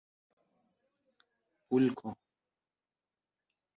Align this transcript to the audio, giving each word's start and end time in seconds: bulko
bulko 1.75 2.09